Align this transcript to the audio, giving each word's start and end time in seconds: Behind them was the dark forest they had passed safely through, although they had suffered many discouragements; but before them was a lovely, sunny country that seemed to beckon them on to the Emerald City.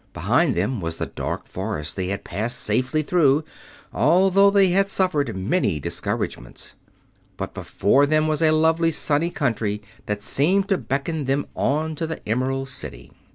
Behind 0.13 0.55
them 0.55 0.81
was 0.81 0.97
the 0.97 1.05
dark 1.05 1.45
forest 1.45 1.95
they 1.95 2.07
had 2.07 2.23
passed 2.23 2.57
safely 2.57 3.03
through, 3.03 3.43
although 3.93 4.49
they 4.49 4.69
had 4.69 4.89
suffered 4.89 5.37
many 5.37 5.79
discouragements; 5.79 6.73
but 7.37 7.53
before 7.53 8.07
them 8.07 8.27
was 8.27 8.41
a 8.41 8.49
lovely, 8.49 8.89
sunny 8.89 9.29
country 9.29 9.79
that 10.07 10.23
seemed 10.23 10.67
to 10.69 10.79
beckon 10.79 11.25
them 11.25 11.45
on 11.53 11.93
to 11.93 12.07
the 12.07 12.27
Emerald 12.27 12.67
City. 12.67 13.11